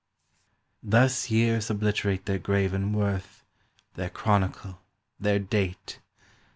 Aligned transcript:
"Thus 0.81 1.29
years 1.29 1.69
obliterate 1.69 2.25
Their 2.25 2.39
graven 2.39 2.91
worth, 2.91 3.45
their 3.93 4.09
chronicle, 4.09 4.81
their 5.19 5.37
date! 5.37 5.99